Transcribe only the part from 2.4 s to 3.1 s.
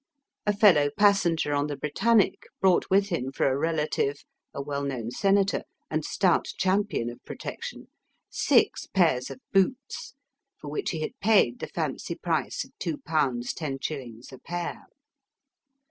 brought with